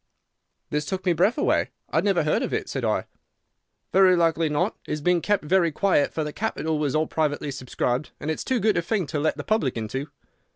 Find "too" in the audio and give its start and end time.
8.43-8.59